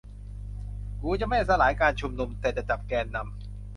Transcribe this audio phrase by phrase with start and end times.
[1.01, 3.27] กูจะไม่สลายการชุมนุม แต่จะจับแกนนำ